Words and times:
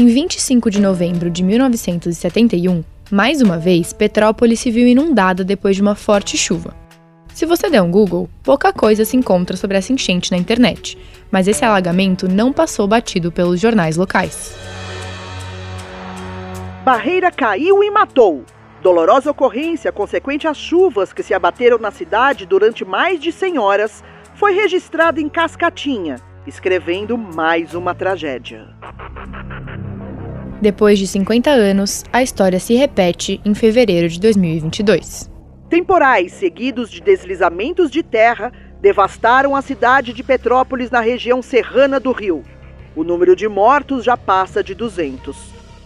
Em 0.00 0.06
25 0.06 0.70
de 0.70 0.80
novembro 0.80 1.28
de 1.28 1.42
1971, 1.42 2.84
mais 3.10 3.42
uma 3.42 3.58
vez, 3.58 3.92
Petrópolis 3.92 4.60
se 4.60 4.70
viu 4.70 4.86
inundada 4.86 5.42
depois 5.42 5.74
de 5.74 5.82
uma 5.82 5.96
forte 5.96 6.38
chuva. 6.38 6.72
Se 7.34 7.44
você 7.44 7.68
der 7.68 7.82
um 7.82 7.90
Google, 7.90 8.30
pouca 8.44 8.72
coisa 8.72 9.04
se 9.04 9.16
encontra 9.16 9.56
sobre 9.56 9.76
essa 9.76 9.92
enchente 9.92 10.30
na 10.30 10.36
internet, 10.36 10.96
mas 11.32 11.48
esse 11.48 11.64
alagamento 11.64 12.28
não 12.28 12.52
passou 12.52 12.86
batido 12.86 13.32
pelos 13.32 13.58
jornais 13.58 13.96
locais. 13.96 14.56
Barreira 16.84 17.32
caiu 17.32 17.82
e 17.82 17.90
matou. 17.90 18.44
Dolorosa 18.80 19.32
ocorrência 19.32 19.90
consequente 19.90 20.46
às 20.46 20.58
chuvas 20.58 21.12
que 21.12 21.24
se 21.24 21.34
abateram 21.34 21.76
na 21.76 21.90
cidade 21.90 22.46
durante 22.46 22.84
mais 22.84 23.18
de 23.18 23.32
100 23.32 23.58
horas 23.58 24.04
foi 24.36 24.52
registrada 24.52 25.20
em 25.20 25.28
Cascatinha, 25.28 26.20
escrevendo 26.46 27.18
mais 27.18 27.74
uma 27.74 27.96
tragédia. 27.96 28.68
Depois 30.60 30.98
de 30.98 31.06
50 31.06 31.50
anos, 31.50 32.04
a 32.12 32.20
história 32.20 32.58
se 32.58 32.74
repete 32.74 33.40
em 33.44 33.54
fevereiro 33.54 34.08
de 34.08 34.18
2022. 34.18 35.30
Temporais 35.70 36.32
seguidos 36.32 36.90
de 36.90 37.00
deslizamentos 37.00 37.90
de 37.90 38.02
terra 38.02 38.52
devastaram 38.80 39.54
a 39.54 39.62
cidade 39.62 40.12
de 40.12 40.22
Petrópolis 40.24 40.90
na 40.90 41.00
região 41.00 41.40
serrana 41.42 42.00
do 42.00 42.10
Rio. 42.10 42.42
O 42.96 43.04
número 43.04 43.36
de 43.36 43.46
mortos 43.46 44.04
já 44.04 44.16
passa 44.16 44.62
de 44.62 44.74
200. 44.74 45.36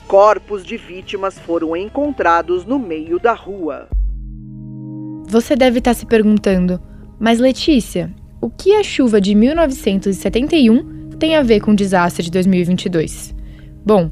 Corpos 0.06 0.64
de 0.64 0.78
vítimas 0.78 1.38
foram 1.38 1.76
encontrados 1.76 2.64
no 2.64 2.78
meio 2.78 3.18
da 3.18 3.34
rua. 3.34 3.88
Você 5.26 5.54
deve 5.54 5.80
estar 5.80 5.94
se 5.94 6.06
perguntando, 6.06 6.80
mas 7.20 7.38
Letícia, 7.38 8.10
o 8.40 8.48
que 8.48 8.74
a 8.74 8.82
chuva 8.82 9.20
de 9.20 9.34
1971 9.34 11.10
tem 11.18 11.36
a 11.36 11.42
ver 11.42 11.60
com 11.60 11.72
o 11.72 11.76
desastre 11.76 12.24
de 12.24 12.30
2022? 12.30 13.34
Bom, 13.84 14.10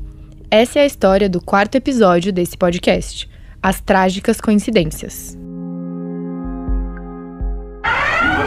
essa 0.51 0.81
é 0.81 0.83
a 0.83 0.87
história 0.87 1.29
do 1.29 1.41
quarto 1.41 1.77
episódio 1.77 2.33
desse 2.33 2.57
podcast, 2.57 3.31
As 3.63 3.81
Trágicas 3.81 4.41
Coincidências. 4.41 5.39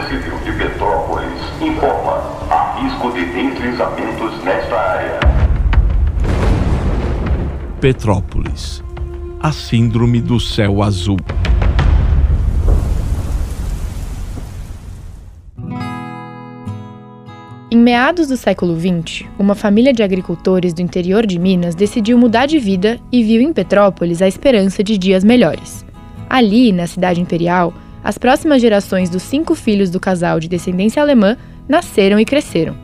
Civil 0.08 0.38
de 0.40 0.52
Petrópolis 0.52 1.40
informa 1.62 2.12
há 2.50 2.78
risco 2.82 3.10
de 3.12 3.24
deslizamentos 3.24 4.44
nesta 4.44 4.76
área. 4.76 5.20
Petrópolis. 7.80 8.84
A 9.40 9.50
síndrome 9.50 10.20
do 10.20 10.38
céu 10.38 10.82
azul. 10.82 11.16
Em 17.74 17.78
meados 17.78 18.28
do 18.28 18.36
século 18.36 18.78
XX, 18.78 19.24
uma 19.36 19.56
família 19.56 19.92
de 19.92 20.00
agricultores 20.00 20.72
do 20.72 20.80
interior 20.80 21.26
de 21.26 21.40
Minas 21.40 21.74
decidiu 21.74 22.16
mudar 22.16 22.46
de 22.46 22.56
vida 22.56 23.00
e 23.10 23.24
viu 23.24 23.40
em 23.40 23.52
Petrópolis 23.52 24.22
a 24.22 24.28
esperança 24.28 24.80
de 24.84 24.96
dias 24.96 25.24
melhores. 25.24 25.84
Ali, 26.30 26.70
na 26.70 26.86
cidade 26.86 27.20
imperial, 27.20 27.74
as 28.04 28.16
próximas 28.16 28.62
gerações 28.62 29.10
dos 29.10 29.24
cinco 29.24 29.56
filhos 29.56 29.90
do 29.90 29.98
casal 29.98 30.38
de 30.38 30.48
descendência 30.48 31.02
alemã 31.02 31.36
nasceram 31.68 32.20
e 32.20 32.24
cresceram. 32.24 32.76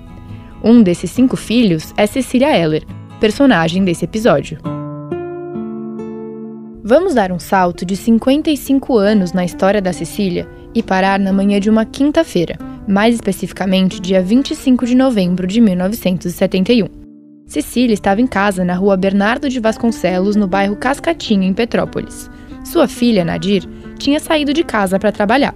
Um 0.60 0.82
desses 0.82 1.12
cinco 1.12 1.36
filhos 1.36 1.94
é 1.96 2.04
Cecília 2.04 2.50
Eller, 2.58 2.82
personagem 3.20 3.84
desse 3.84 4.04
episódio. 4.04 4.58
Vamos 6.82 7.12
dar 7.12 7.30
um 7.30 7.38
salto 7.38 7.84
de 7.84 7.94
55 7.94 8.96
anos 8.96 9.34
na 9.34 9.44
história 9.44 9.82
da 9.82 9.92
Cecília 9.92 10.48
e 10.74 10.82
parar 10.82 11.20
na 11.20 11.30
manhã 11.30 11.60
de 11.60 11.68
uma 11.68 11.84
quinta-feira, 11.84 12.56
mais 12.88 13.14
especificamente 13.14 14.00
dia 14.00 14.22
25 14.22 14.86
de 14.86 14.94
novembro 14.94 15.46
de 15.46 15.60
1971. 15.60 16.88
Cecília 17.46 17.92
estava 17.92 18.22
em 18.22 18.26
casa 18.26 18.64
na 18.64 18.74
rua 18.74 18.96
Bernardo 18.96 19.46
de 19.50 19.60
Vasconcelos, 19.60 20.36
no 20.36 20.46
bairro 20.46 20.74
Cascatinha, 20.74 21.46
em 21.46 21.52
Petrópolis. 21.52 22.30
Sua 22.64 22.88
filha, 22.88 23.26
Nadir, 23.26 23.62
tinha 23.98 24.18
saído 24.18 24.54
de 24.54 24.64
casa 24.64 24.98
para 24.98 25.12
trabalhar. 25.12 25.54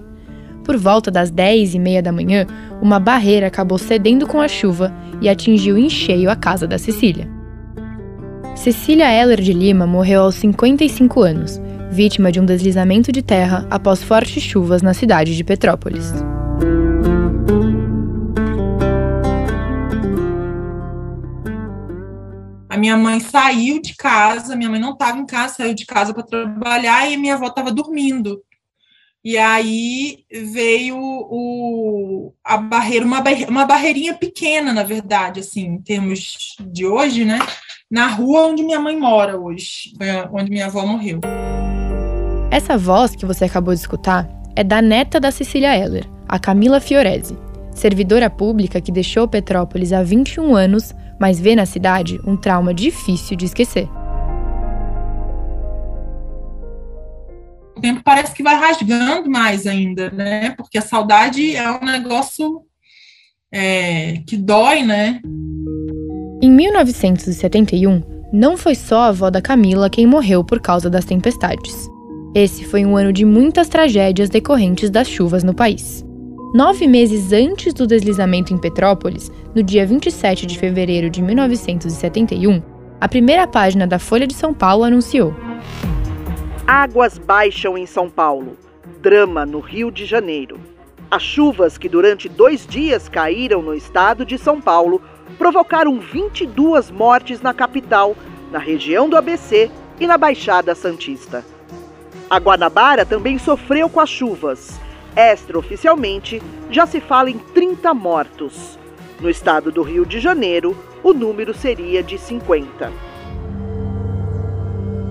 Por 0.62 0.76
volta 0.76 1.10
das 1.10 1.30
10 1.30 1.74
e 1.74 1.78
meia 1.78 2.02
da 2.02 2.12
manhã, 2.12 2.46
uma 2.82 3.00
barreira 3.00 3.46
acabou 3.46 3.78
cedendo 3.78 4.26
com 4.26 4.42
a 4.42 4.48
chuva 4.48 4.92
e 5.22 5.28
atingiu 5.28 5.78
em 5.78 5.88
cheio 5.88 6.30
a 6.30 6.36
casa 6.36 6.66
da 6.66 6.76
Cecília. 6.76 7.33
Cecília 8.56 9.10
Heller 9.12 9.40
de 9.40 9.52
Lima 9.52 9.86
morreu 9.86 10.22
aos 10.22 10.36
55 10.36 11.20
anos, 11.20 11.60
vítima 11.90 12.30
de 12.30 12.40
um 12.40 12.46
deslizamento 12.46 13.10
de 13.10 13.20
terra 13.20 13.66
após 13.68 14.02
fortes 14.02 14.42
chuvas 14.42 14.80
na 14.80 14.94
cidade 14.94 15.36
de 15.36 15.44
Petrópolis. 15.44 16.12
A 22.70 22.76
minha 22.78 22.96
mãe 22.96 23.20
saiu 23.20 23.82
de 23.82 23.94
casa, 23.96 24.56
minha 24.56 24.70
mãe 24.70 24.80
não 24.80 24.92
estava 24.92 25.18
em 25.18 25.26
casa, 25.26 25.56
saiu 25.56 25.74
de 25.74 25.84
casa 25.84 26.14
para 26.14 26.22
trabalhar 26.22 27.10
e 27.10 27.16
minha 27.16 27.34
avó 27.34 27.48
estava 27.48 27.70
dormindo. 27.70 28.40
E 29.22 29.36
aí 29.36 30.24
veio 30.30 30.96
o, 30.98 32.34
a 32.44 32.56
barreira, 32.56 33.04
uma, 33.04 33.20
barre, 33.20 33.46
uma 33.46 33.64
barreirinha 33.64 34.14
pequena, 34.14 34.72
na 34.72 34.82
verdade, 34.82 35.40
assim, 35.40 35.62
em 35.62 35.82
termos 35.82 36.56
de 36.60 36.86
hoje, 36.86 37.24
né? 37.24 37.38
Na 37.94 38.08
rua 38.08 38.48
onde 38.48 38.64
minha 38.64 38.80
mãe 38.80 38.98
mora 38.98 39.38
hoje, 39.38 39.92
onde 40.32 40.50
minha 40.50 40.66
avó 40.66 40.84
morreu. 40.84 41.20
Essa 42.50 42.76
voz 42.76 43.14
que 43.14 43.24
você 43.24 43.44
acabou 43.44 43.72
de 43.72 43.78
escutar 43.78 44.28
é 44.56 44.64
da 44.64 44.82
neta 44.82 45.20
da 45.20 45.30
Cecília 45.30 45.76
Heller, 45.76 46.04
a 46.28 46.36
Camila 46.36 46.80
Fiorese, 46.80 47.38
servidora 47.72 48.28
pública 48.28 48.80
que 48.80 48.90
deixou 48.90 49.28
Petrópolis 49.28 49.92
há 49.92 50.02
21 50.02 50.56
anos 50.56 50.92
mas 51.20 51.38
vê 51.38 51.54
na 51.54 51.66
cidade 51.66 52.20
um 52.26 52.36
trauma 52.36 52.74
difícil 52.74 53.36
de 53.36 53.44
esquecer. 53.44 53.88
O 57.76 57.80
tempo 57.80 58.02
parece 58.02 58.34
que 58.34 58.42
vai 58.42 58.56
rasgando 58.56 59.30
mais 59.30 59.68
ainda, 59.68 60.10
né? 60.10 60.50
Porque 60.56 60.78
a 60.78 60.82
saudade 60.82 61.54
é 61.54 61.70
um 61.70 61.84
negócio 61.84 62.62
é, 63.52 64.14
que 64.26 64.36
dói, 64.36 64.82
né? 64.82 65.20
Em 66.44 66.50
1971, 66.50 68.02
não 68.30 68.54
foi 68.54 68.74
só 68.74 68.98
a 68.98 69.06
avó 69.06 69.30
da 69.30 69.40
Camila 69.40 69.88
quem 69.88 70.06
morreu 70.06 70.44
por 70.44 70.60
causa 70.60 70.90
das 70.90 71.06
tempestades. 71.06 71.90
Esse 72.34 72.66
foi 72.66 72.84
um 72.84 72.98
ano 72.98 73.14
de 73.14 73.24
muitas 73.24 73.66
tragédias 73.66 74.28
decorrentes 74.28 74.90
das 74.90 75.08
chuvas 75.08 75.42
no 75.42 75.54
país. 75.54 76.04
Nove 76.54 76.86
meses 76.86 77.32
antes 77.32 77.72
do 77.72 77.86
deslizamento 77.86 78.52
em 78.52 78.58
Petrópolis, 78.58 79.32
no 79.54 79.62
dia 79.62 79.86
27 79.86 80.44
de 80.44 80.58
fevereiro 80.58 81.08
de 81.08 81.22
1971, 81.22 82.62
a 83.00 83.08
primeira 83.08 83.46
página 83.46 83.86
da 83.86 83.98
Folha 83.98 84.26
de 84.26 84.34
São 84.34 84.52
Paulo 84.52 84.84
anunciou: 84.84 85.34
Águas 86.66 87.16
baixam 87.16 87.78
em 87.78 87.86
São 87.86 88.10
Paulo. 88.10 88.58
Drama 89.00 89.46
no 89.46 89.60
Rio 89.60 89.90
de 89.90 90.04
Janeiro. 90.04 90.60
As 91.10 91.22
chuvas 91.22 91.78
que 91.78 91.88
durante 91.88 92.28
dois 92.28 92.66
dias 92.66 93.08
caíram 93.08 93.62
no 93.62 93.74
estado 93.74 94.26
de 94.26 94.36
São 94.36 94.60
Paulo 94.60 95.00
provocaram 95.34 95.98
22 95.98 96.90
mortes 96.90 97.40
na 97.40 97.52
capital, 97.52 98.16
na 98.50 98.58
região 98.58 99.08
do 99.08 99.16
ABC 99.16 99.70
e 100.00 100.06
na 100.06 100.16
Baixada 100.16 100.74
Santista. 100.74 101.44
A 102.30 102.38
Guanabara 102.38 103.04
também 103.04 103.38
sofreu 103.38 103.88
com 103.88 104.00
as 104.00 104.08
chuvas 104.08 104.80
Extraoficialmente, 105.16 106.42
já 106.70 106.86
se 106.86 107.00
fala 107.00 107.30
em 107.30 107.38
30 107.38 107.94
mortos. 107.94 108.78
No 109.20 109.30
estado 109.30 109.70
do 109.70 109.82
Rio 109.82 110.04
de 110.04 110.18
Janeiro, 110.18 110.76
o 111.02 111.12
número 111.12 111.54
seria 111.54 112.02
de 112.02 112.18
50. 112.18 112.90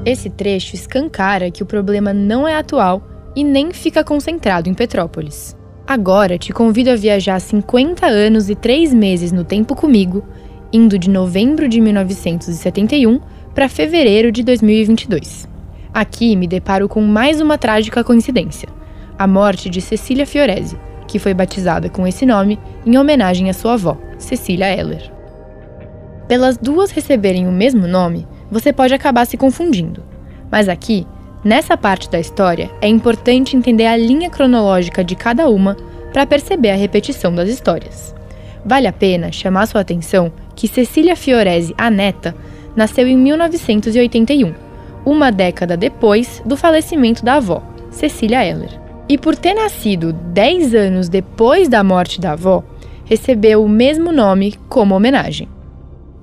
Esse 0.06 0.30
trecho 0.30 0.76
escancara 0.76 1.50
que 1.50 1.64
o 1.64 1.66
problema 1.66 2.14
não 2.14 2.46
é 2.46 2.58
atual 2.58 3.02
e 3.34 3.44
nem 3.44 3.72
fica 3.72 4.04
concentrado 4.04 4.70
em 4.70 4.74
Petrópolis. 4.74 5.56
Agora 5.86 6.38
te 6.38 6.54
convido 6.54 6.92
a 6.92 6.96
viajar 6.96 7.40
50 7.40 8.06
anos 8.06 8.50
e 8.50 8.56
3 8.56 8.94
meses 8.94 9.32
no 9.32 9.44
tempo 9.44 9.76
comigo, 9.76 10.24
indo 10.72 10.98
de 10.98 11.10
novembro 11.10 11.68
de 11.68 11.82
1971 11.82 13.20
para 13.54 13.68
fevereiro 13.68 14.32
de 14.32 14.44
2022. 14.44 15.48
Aqui 15.94 16.36
me 16.36 16.48
deparo 16.48 16.88
com 16.88 17.02
mais 17.02 17.42
uma 17.42 17.58
trágica 17.58 18.04
coincidência 18.04 18.70
a 19.18 19.28
morte 19.28 19.70
de 19.70 19.80
Cecília 19.80 20.26
Fiorese, 20.26 20.78
que 21.08 21.20
foi 21.20 21.34
batizada 21.34 21.90
com 21.90 22.08
esse 22.08 22.26
nome 22.26 22.60
em 22.86 22.98
homenagem 22.98 23.50
à 23.50 23.54
sua 23.54 23.74
avó, 23.74 23.98
Cecília 24.18 24.66
Heller. 24.66 25.12
Pelas 26.28 26.58
duas 26.58 26.92
receberem 26.92 27.48
o 27.48 27.52
mesmo 27.52 27.88
nome, 27.88 28.28
você 28.50 28.74
pode 28.74 28.94
acabar 28.94 29.26
se 29.26 29.38
confundindo. 29.38 30.04
Mas 30.52 30.68
aqui, 30.68 31.06
nessa 31.44 31.76
parte 31.76 32.10
da 32.10 32.20
história, 32.20 32.72
é 32.82 32.88
importante 32.88 33.56
entender 33.56 33.86
a 33.86 33.98
linha 33.98 34.30
cronológica 34.30 35.04
de 35.04 35.16
cada 35.16 35.50
uma 35.50 35.76
para 36.12 36.26
perceber 36.26 36.70
a 36.70 36.76
repetição 36.76 37.34
das 37.34 37.50
histórias. 37.50 38.14
Vale 38.66 38.88
a 38.88 38.94
pena 38.94 39.32
chamar 39.32 39.66
sua 39.66 39.82
atenção 39.82 40.32
que 40.56 40.68
Cecília 40.68 41.16
Fiorese, 41.16 41.74
a 41.78 41.90
neta, 41.90 42.36
nasceu 42.76 43.08
em 43.08 43.18
1981, 43.18 44.54
uma 45.06 45.32
década 45.32 45.76
depois 45.76 46.42
do 46.46 46.56
falecimento 46.56 47.26
da 47.26 47.36
avó, 47.36 47.62
Cecília 47.92 48.46
Heller 48.46 48.84
e 49.08 49.18
por 49.18 49.36
ter 49.36 49.54
nascido 49.54 50.14
10 50.14 50.74
anos 50.74 51.10
depois 51.10 51.68
da 51.68 51.84
morte 51.84 52.20
da 52.20 52.32
avó, 52.32 52.64
recebeu 53.06 53.64
o 53.64 53.70
mesmo 53.70 54.12
nome 54.12 54.56
como 54.70 54.96
homenagem. 54.96 55.48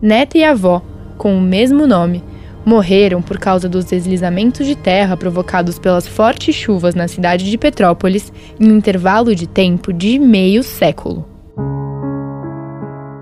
Neta 0.00 0.38
e 0.38 0.44
avó 0.44 0.82
com 1.18 1.36
o 1.36 1.40
mesmo 1.40 1.86
nome, 1.86 2.24
morreram 2.70 3.20
por 3.20 3.36
causa 3.36 3.68
dos 3.68 3.84
deslizamentos 3.86 4.64
de 4.64 4.76
terra 4.76 5.16
provocados 5.16 5.76
pelas 5.76 6.06
fortes 6.06 6.54
chuvas 6.54 6.94
na 6.94 7.08
cidade 7.08 7.50
de 7.50 7.58
Petrópolis 7.58 8.32
em 8.60 8.70
um 8.70 8.76
intervalo 8.76 9.34
de 9.34 9.48
tempo 9.48 9.92
de 9.92 10.20
meio 10.20 10.62
século. 10.62 11.28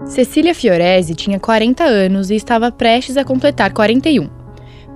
Cecília 0.04 0.54
Fiorese 0.54 1.14
tinha 1.14 1.40
40 1.40 1.82
anos 1.82 2.28
e 2.28 2.34
estava 2.34 2.70
prestes 2.70 3.16
a 3.16 3.24
completar 3.24 3.72
41. 3.72 4.28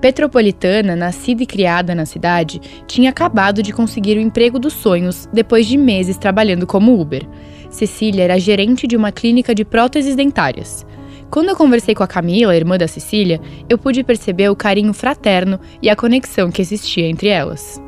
Petropolitana, 0.03 0.95
nascida 0.95 1.43
e 1.43 1.47
criada 1.47 1.95
na 1.95 2.05
cidade, 2.05 2.61
tinha 2.87 3.09
acabado 3.09 3.63
de 3.63 3.73
conseguir 3.73 4.19
o 4.19 4.21
emprego 4.21 4.59
dos 4.59 4.75
sonhos 4.75 5.27
depois 5.33 5.67
de 5.67 5.79
meses 5.79 6.19
trabalhando 6.19 6.67
como 6.67 7.01
Uber. 7.01 7.27
Cecília 7.71 8.25
era 8.25 8.39
gerente 8.39 8.87
de 8.87 8.99
uma 8.99 9.13
clínica 9.13 9.55
de 9.55 9.65
próteses 9.65 10.15
dentárias. 10.15 10.85
Quando 11.33 11.49
eu 11.49 11.57
conversei 11.57 11.95
com 11.95 12.03
a 12.03 12.07
Camila, 12.07 12.55
irmã 12.55 12.77
da 12.77 12.87
Cecília, 12.87 13.41
eu 13.67 13.79
pude 13.79 14.05
perceber 14.05 14.51
o 14.51 14.55
carinho 14.55 14.93
fraterno 14.93 15.59
e 15.81 15.89
a 15.89 15.97
conexão 15.97 16.51
que 16.51 16.61
existia 16.61 17.09
entre 17.09 17.29
elas. 17.29 17.81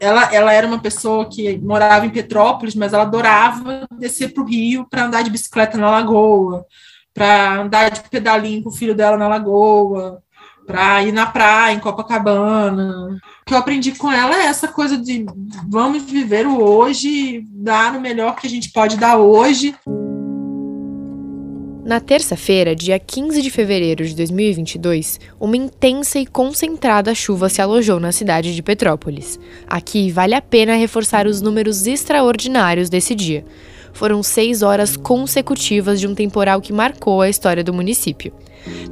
Ela, 0.00 0.34
ela 0.34 0.54
era 0.54 0.66
uma 0.66 0.78
pessoa 0.78 1.28
que 1.28 1.58
morava 1.58 2.06
em 2.06 2.10
Petrópolis, 2.10 2.74
mas 2.74 2.94
ela 2.94 3.02
adorava 3.02 3.86
descer 3.98 4.32
para 4.32 4.42
o 4.42 4.46
Rio 4.46 4.86
para 4.88 5.04
andar 5.04 5.22
de 5.22 5.28
bicicleta 5.28 5.76
na 5.76 5.90
lagoa, 5.90 6.64
para 7.12 7.60
andar 7.60 7.90
de 7.90 8.00
pedalinho 8.08 8.62
com 8.62 8.70
o 8.70 8.72
filho 8.72 8.94
dela 8.94 9.18
na 9.18 9.28
lagoa, 9.28 10.22
para 10.68 11.02
ir 11.02 11.12
na 11.12 11.24
praia, 11.24 11.74
em 11.74 11.80
Copacabana. 11.80 13.18
O 13.40 13.44
que 13.46 13.54
eu 13.54 13.58
aprendi 13.58 13.92
com 13.92 14.12
ela 14.12 14.36
é 14.36 14.44
essa 14.44 14.68
coisa 14.68 14.98
de 14.98 15.24
vamos 15.66 16.02
viver 16.02 16.46
o 16.46 16.62
hoje, 16.62 17.42
dar 17.50 17.96
o 17.96 18.00
melhor 18.00 18.36
que 18.36 18.46
a 18.46 18.50
gente 18.50 18.70
pode 18.70 18.98
dar 18.98 19.16
hoje. 19.16 19.74
Na 21.86 22.00
terça-feira, 22.00 22.76
dia 22.76 22.98
15 22.98 23.40
de 23.40 23.50
fevereiro 23.50 24.06
de 24.06 24.14
2022, 24.14 25.18
uma 25.40 25.56
intensa 25.56 26.18
e 26.18 26.26
concentrada 26.26 27.14
chuva 27.14 27.48
se 27.48 27.62
alojou 27.62 27.98
na 27.98 28.12
cidade 28.12 28.54
de 28.54 28.62
Petrópolis. 28.62 29.40
Aqui 29.66 30.10
vale 30.10 30.34
a 30.34 30.42
pena 30.42 30.76
reforçar 30.76 31.26
os 31.26 31.40
números 31.40 31.86
extraordinários 31.86 32.90
desse 32.90 33.14
dia. 33.14 33.42
Foram 33.94 34.22
seis 34.22 34.60
horas 34.60 34.98
consecutivas 34.98 35.98
de 35.98 36.06
um 36.06 36.14
temporal 36.14 36.60
que 36.60 36.74
marcou 36.74 37.22
a 37.22 37.30
história 37.30 37.64
do 37.64 37.72
município. 37.72 38.34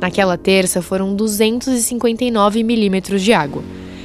Naquela 0.01 0.37
terça 0.37 0.83
foram 0.83 1.15
259 1.15 2.63
milímetros 2.63 3.23
de 3.23 3.33
água. 3.33 3.63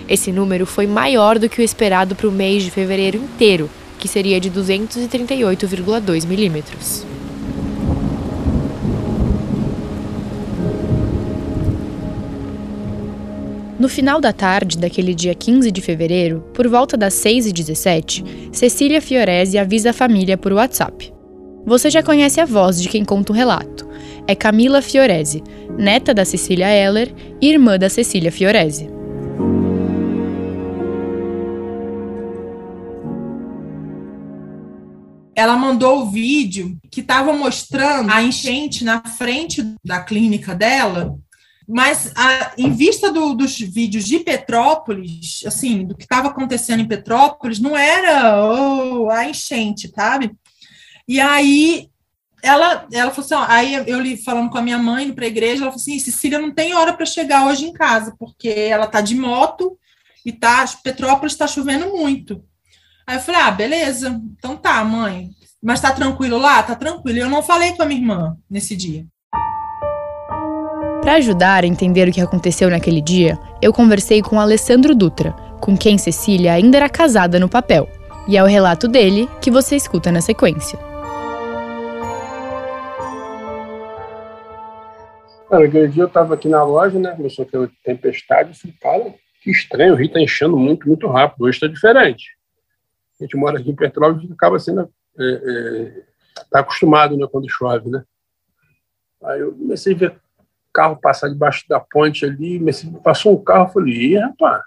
Esse 0.07 0.31
número 0.31 0.65
foi 0.65 0.88
maior 0.88 1.39
do 1.39 1.47
que 1.47 1.62
o 1.62 1.63
esperado 1.63 2.15
para 2.15 2.27
o 2.27 2.31
mês 2.31 2.63
de 2.63 2.71
fevereiro 2.71 3.18
inteiro, 3.18 3.69
que 3.97 4.07
seria 4.07 4.39
de 4.39 4.50
238,2 4.50 6.27
milímetros. 6.27 7.06
No 13.79 13.89
final 13.89 14.21
da 14.21 14.31
tarde 14.31 14.77
daquele 14.77 15.15
dia 15.15 15.33
15 15.33 15.71
de 15.71 15.81
fevereiro, 15.81 16.44
por 16.53 16.68
volta 16.68 16.95
das 16.95 17.13
6h17, 17.15 18.51
Cecília 18.51 19.01
Fiorese 19.01 19.57
avisa 19.57 19.89
a 19.89 19.94
família 19.94 20.38
por 20.38 20.53
WhatsApp. 20.53 21.12
Você 21.65 21.89
já 21.89 22.03
conhece 22.03 22.39
a 22.39 22.45
voz 22.45 22.81
de 22.81 22.89
quem 22.89 23.03
conta 23.06 23.31
o 23.31 23.35
relato 23.35 23.90
é 24.27 24.35
Camila 24.35 24.81
Fiorese, 24.81 25.44
neta 25.77 26.13
da 26.13 26.25
Cecília 26.25 26.68
Heller 26.68 27.13
e 27.41 27.50
irmã 27.50 27.77
da 27.77 27.89
Cecília 27.89 28.31
Fiorese. 28.31 28.89
Ela 35.35 35.56
mandou 35.56 36.01
o 36.01 36.12
vídeo 36.12 36.77
que 36.91 37.01
estava 37.01 37.33
mostrando 37.33 38.12
a 38.12 38.21
enchente 38.21 38.83
na 38.83 39.01
frente 39.03 39.63
da 39.83 40.01
clínica 40.01 40.53
dela, 40.53 41.18
mas 41.68 42.12
a, 42.15 42.53
em 42.57 42.71
vista 42.71 43.12
do, 43.12 43.33
dos 43.33 43.57
vídeos 43.57 44.06
de 44.06 44.19
Petrópolis, 44.19 45.41
assim, 45.45 45.85
do 45.85 45.95
que 45.95 46.03
estava 46.03 46.27
acontecendo 46.27 46.81
em 46.81 46.88
Petrópolis, 46.88 47.59
não 47.59 47.77
era 47.77 48.45
oh, 48.45 49.09
a 49.09 49.27
enchente, 49.29 49.89
sabe? 49.95 50.31
E 51.07 51.19
aí 51.19 51.90
ela, 52.43 52.85
ela 52.91 53.11
falou 53.11 53.25
assim: 53.25 53.33
ó, 53.33 53.45
aí 53.47 53.73
eu 53.88 53.99
li 53.99 54.17
falando 54.17 54.49
com 54.49 54.57
a 54.57 54.61
minha 54.61 54.77
mãe 54.77 55.05
indo 55.05 55.13
para 55.13 55.25
a 55.25 55.29
igreja, 55.29 55.63
ela 55.63 55.71
falou 55.71 55.75
assim: 55.75 55.99
Cecília 55.99 56.39
não 56.39 56.51
tem 56.51 56.73
hora 56.73 56.93
para 56.93 57.05
chegar 57.05 57.47
hoje 57.47 57.65
em 57.65 57.73
casa, 57.73 58.15
porque 58.17 58.49
ela 58.49 58.88
tá 58.88 59.01
de 59.01 59.15
moto 59.15 59.77
e 60.25 60.31
tá, 60.31 60.65
Petrópolis 60.83 61.33
está 61.33 61.47
chovendo 61.47 61.89
muito. 61.89 62.43
Aí 63.05 63.17
eu 63.17 63.21
falei: 63.21 63.41
ah, 63.41 63.51
beleza, 63.51 64.21
então 64.38 64.55
tá, 64.55 64.83
mãe. 64.83 65.29
Mas 65.61 65.79
tá 65.79 65.91
tranquilo 65.91 66.38
lá? 66.38 66.63
Tá 66.63 66.75
tranquilo. 66.75 67.19
Eu 67.19 67.29
não 67.29 67.43
falei 67.43 67.73
com 67.73 67.83
a 67.83 67.85
minha 67.85 67.99
irmã 67.99 68.38
nesse 68.49 68.75
dia. 68.75 69.05
Para 71.01 71.15
ajudar 71.15 71.63
a 71.63 71.67
entender 71.67 72.07
o 72.07 72.11
que 72.11 72.21
aconteceu 72.21 72.69
naquele 72.69 73.01
dia, 73.01 73.37
eu 73.61 73.73
conversei 73.73 74.21
com 74.21 74.39
Alessandro 74.39 74.95
Dutra, 74.95 75.31
com 75.59 75.75
quem 75.75 75.97
Cecília 75.97 76.53
ainda 76.53 76.77
era 76.77 76.89
casada 76.89 77.39
no 77.39 77.49
papel. 77.49 77.87
E 78.27 78.37
é 78.37 78.44
o 78.44 78.47
relato 78.47 78.87
dele 78.87 79.27
que 79.41 79.49
você 79.49 79.75
escuta 79.75 80.11
na 80.11 80.21
sequência. 80.21 80.90
Cara, 85.51 85.65
aquele 85.65 85.89
dia 85.89 86.03
eu 86.03 86.07
estava 86.07 86.33
aqui 86.33 86.48
na 86.48 86.63
loja, 86.63 86.98
né? 86.98 87.13
Começou 87.13 87.44
aquela 87.44 87.69
tempestade. 87.83 88.51
Eu 88.51 88.56
falei, 88.56 88.77
cara, 88.80 89.15
que 89.44 89.51
estranho, 89.51 89.94
o 89.94 89.98
rio 89.98 90.07
está 90.07 90.21
enchendo 90.21 90.56
muito, 90.56 90.88
muito 90.88 91.06
rápido. 91.07 91.44
Hoje 91.44 91.57
está 91.57 91.68
diferente. 91.68 92.38
A 93.19 93.24
gente 93.25 93.36
mora 93.36 93.59
aqui 93.59 93.69
em 93.69 93.75
Petrópolis 93.75 94.31
acaba 94.31 94.57
sendo. 94.57 94.89
É, 95.19 95.24
é, 95.25 96.03
tá 96.50 96.62
acostumado, 96.62 97.18
né? 97.18 97.27
Quando 97.30 97.51
chove, 97.51 97.89
né? 97.89 98.01
Aí 99.25 99.42
eu 99.42 99.51
comecei 99.51 99.94
a 99.94 99.98
ver 99.98 100.21
carro 100.74 100.95
passar 100.95 101.27
debaixo 101.27 101.68
da 101.68 101.81
ponte 101.81 102.24
ali. 102.24 102.57
Comecei, 102.57 102.89
passou 103.04 103.33
um 103.33 103.44
carro, 103.44 103.65
eu 103.65 103.74
falei, 103.74 103.94
ih, 103.94 104.18
rapaz. 104.19 104.63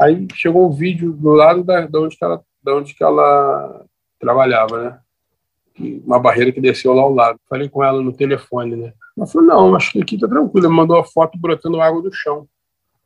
Aí 0.00 0.28
chegou 0.34 0.68
um 0.68 0.72
vídeo 0.72 1.12
do 1.12 1.30
lado 1.32 1.64
da, 1.64 1.88
da, 1.88 1.98
onde, 1.98 2.16
ela, 2.22 2.40
da 2.62 2.76
onde 2.76 2.94
que 2.94 3.02
ela 3.02 3.84
trabalhava, 4.20 4.90
né? 4.90 5.00
Uma 6.04 6.18
barreira 6.18 6.52
que 6.52 6.60
desceu 6.60 6.92
lá 6.92 7.02
ao 7.02 7.14
lado. 7.14 7.38
Falei 7.48 7.68
com 7.68 7.82
ela 7.82 8.02
no 8.02 8.12
telefone, 8.12 8.76
né? 8.76 8.92
Ela 9.16 9.26
falou, 9.26 9.46
não, 9.46 9.74
acho 9.74 9.92
que 9.92 10.02
aqui 10.02 10.18
tá 10.18 10.28
tranquilo. 10.28 10.66
Ela 10.66 10.74
mandou 10.74 10.98
a 10.98 11.04
foto 11.04 11.38
brotando 11.38 11.80
água 11.80 12.02
do 12.02 12.12
chão. 12.12 12.46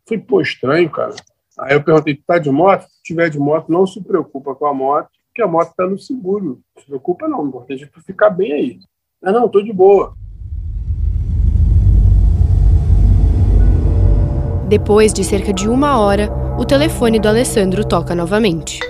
Falei, 0.07 0.23
pô, 0.23 0.41
estranho, 0.41 0.91
cara. 0.91 1.15
Aí 1.59 1.75
eu 1.75 1.83
perguntei, 1.83 2.17
tá 2.27 2.39
de 2.39 2.51
moto? 2.51 2.83
Se 2.83 3.03
tiver 3.03 3.31
de 3.31 3.39
moto, 3.39 3.71
não 3.71 3.87
se 3.87 4.03
preocupa 4.03 4.55
com 4.55 4.67
a 4.67 4.75
moto, 4.75 5.09
porque 5.29 5.41
a 5.41 5.47
moto 5.47 5.73
tá 5.77 5.87
no 5.87 5.99
seguro. 5.99 6.61
Não 6.75 6.83
se 6.83 6.87
preocupa 6.87 7.29
não, 7.29 7.43
o 7.45 7.49
importante 7.49 7.85
é 7.85 7.87
tu 7.87 8.03
ficar 8.03 8.31
bem 8.31 8.53
aí. 8.53 8.79
Ah, 9.23 9.33
não, 9.33 9.49
tô 9.49 9.63
de 9.63 9.73
boa. 9.73 10.15
Depois 14.69 15.13
de 15.13 15.23
cerca 15.23 15.53
de 15.53 15.69
uma 15.69 16.01
hora, 16.01 16.29
o 16.59 16.65
telefone 16.65 17.21
do 17.21 17.29
Alessandro 17.29 17.87
toca 17.87 18.15
novamente. 18.15 18.81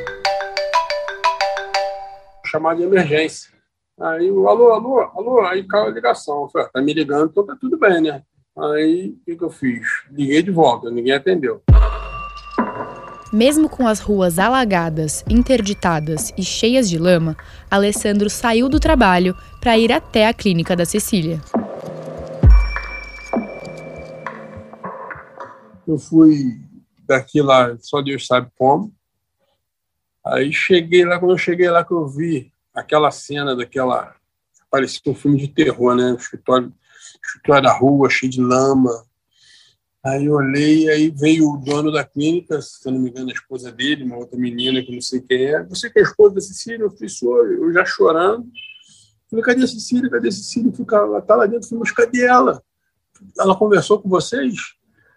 Chamada 2.47 2.79
de 2.79 2.85
emergência. 2.85 3.54
Aí, 4.01 4.29
alô, 4.29 4.73
alô, 4.73 5.01
alô, 5.01 5.41
aí 5.47 5.63
caiu 5.63 5.87
a 5.87 5.91
ligação. 5.91 6.43
Eu 6.43 6.49
falei, 6.49 6.69
tá 6.69 6.83
me 6.83 6.93
ligando, 6.93 7.31
então 7.31 7.47
tá 7.47 7.57
tudo 7.61 7.79
bem, 7.79 8.01
né? 8.01 8.25
Aí, 8.59 9.11
o 9.11 9.25
que, 9.25 9.37
que 9.37 9.45
eu 9.45 9.51
fiz? 9.51 9.87
Liguei 10.11 10.43
de 10.43 10.51
volta, 10.51 10.91
ninguém 10.91 11.13
atendeu. 11.13 11.63
Mesmo 13.33 13.69
com 13.69 13.87
as 13.87 14.01
ruas 14.01 14.37
alagadas, 14.41 15.25
interditadas 15.31 16.33
e 16.37 16.43
cheias 16.43 16.91
de 16.91 16.99
lama, 16.99 17.37
Alessandro 17.71 18.29
saiu 18.29 18.69
do 18.69 18.81
trabalho 18.81 19.37
para 19.61 19.79
ir 19.79 19.93
até 19.93 20.27
a 20.27 20.35
clínica 20.35 20.75
da 20.75 20.85
Cecília. 20.85 21.41
Eu 25.87 25.99
fui 25.99 26.61
daqui 27.07 27.41
lá, 27.41 27.77
só 27.79 28.03
Deus 28.03 28.27
sabe 28.27 28.51
como. 28.59 28.93
Aí 30.27 30.53
cheguei 30.53 31.05
lá, 31.05 31.21
quando 31.21 31.33
eu 31.33 31.39
cheguei 31.39 31.71
lá 31.71 31.85
que 31.85 31.93
eu 31.93 32.09
vi 32.09 32.54
aquela 32.75 33.11
cena 33.11 33.55
daquela. 33.55 34.15
Parecia 34.71 35.01
um 35.07 35.15
filme 35.15 35.39
de 35.39 35.49
terror, 35.49 35.95
né? 35.95 36.13
O 36.13 36.17
escritório, 36.17 36.73
escritório 37.25 37.63
da 37.63 37.73
rua, 37.73 38.11
cheio 38.11 38.31
de 38.31 38.41
lama. 38.41 38.91
Aí 40.05 40.27
eu 40.27 40.35
olhei, 40.35 40.91
aí 40.91 41.11
veio 41.11 41.49
o 41.49 41.57
dono 41.57 41.91
da 41.91 42.05
clínica, 42.05 42.61
se 42.61 42.91
não 42.91 42.99
me 42.99 43.09
engano, 43.09 43.31
a 43.31 43.33
esposa 43.33 43.73
dele, 43.73 44.05
uma 44.05 44.17
outra 44.17 44.39
menina 44.39 44.83
que 44.83 44.93
não 44.93 45.01
sei 45.01 45.21
quem 45.21 45.47
é. 45.47 45.63
Você 45.65 45.89
que 45.89 45.99
é 45.99 46.03
a 46.03 46.05
esposa 46.05 46.35
da 46.35 46.41
Cecília? 46.43 46.83
Eu 46.83 46.91
falei, 46.91 47.09
sou, 47.09 47.47
eu 47.47 47.73
já 47.73 47.85
chorando. 47.85 48.47
Falei, 49.31 49.45
cadê 49.45 49.65
a 49.65 49.69
Cecília? 49.69 50.11
Cadê 50.11 50.29
a 50.29 50.33
Cecília? 50.33 50.73
Ela 50.93 51.23
tá 51.23 51.37
lá 51.37 51.47
dentro. 51.47 51.69
Falei, 51.69 51.81
mas 51.81 51.93
cadê 51.93 52.27
ela? 52.27 52.63
Ela 53.39 53.57
conversou 53.57 54.01
com 54.01 54.09
vocês? 54.09 54.75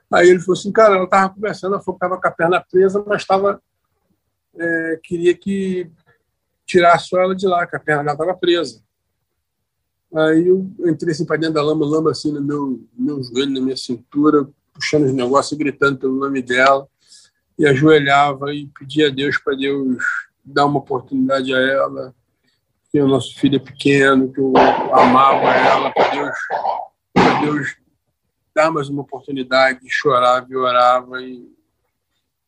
Aí 0.10 0.30
ele 0.30 0.40
falou 0.40 0.54
assim, 0.58 0.72
cara, 0.72 0.96
ela 0.96 1.04
estava 1.04 1.34
conversando, 1.34 1.74
ela 1.74 1.84
falou 1.84 2.00
que 2.00 2.06
estava 2.06 2.22
com 2.22 2.28
a 2.28 2.32
perna 2.32 2.66
presa, 2.72 3.04
mas 3.06 3.22
estava 3.22 3.62
é, 4.58 5.00
queria 5.04 5.36
que 5.36 5.92
tirar 6.68 7.00
só 7.00 7.20
ela 7.20 7.34
de 7.34 7.48
lá, 7.48 7.66
que 7.66 7.76
a 7.76 7.80
perna 7.80 8.04
dela 8.04 8.14
estava 8.14 8.38
presa. 8.38 8.84
Aí 10.14 10.48
eu 10.48 10.70
entrei 10.86 11.12
assim 11.14 11.26
para 11.26 11.38
dentro 11.38 11.56
da 11.56 11.64
lama, 11.64 11.86
lama 11.86 12.12
assim 12.12 12.32
no 12.32 12.42
meu, 12.42 12.84
meu 12.94 13.24
joelho, 13.24 13.52
na 13.52 13.62
minha 13.62 13.78
cintura, 13.78 14.48
puxando 14.74 15.06
os 15.06 15.14
negócios, 15.14 15.58
gritando 15.58 15.98
pelo 15.98 16.20
nome 16.20 16.42
dela, 16.42 16.88
e 17.58 17.66
ajoelhava 17.66 18.54
e 18.54 18.68
pedia 18.68 19.08
a 19.08 19.12
Deus 19.12 19.38
para 19.38 19.56
Deus 19.56 19.98
dar 20.44 20.66
uma 20.66 20.80
oportunidade 20.80 21.54
a 21.54 21.60
ela. 21.60 22.14
que 22.92 23.02
o 23.02 23.08
nosso 23.08 23.38
filho 23.40 23.56
é 23.56 23.60
pequeno, 23.60 24.32
que 24.32 24.40
eu 24.40 24.54
amava 24.94 25.48
ela, 25.56 25.92
para 25.92 26.10
Deus, 26.10 26.36
Deus 27.42 27.76
dar 28.56 28.72
mais 28.72 28.90
uma 28.90 29.04
oportunidade, 29.04 29.80
chorava 29.88 30.48
e 30.50 30.56
orava 30.56 31.22
e 31.22 31.48